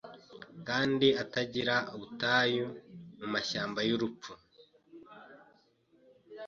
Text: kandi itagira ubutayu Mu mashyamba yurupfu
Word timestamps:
kandi 0.67 1.07
itagira 1.23 1.75
ubutayu 1.93 2.67
Mu 3.17 3.27
mashyamba 3.33 3.79
yurupfu 3.89 4.31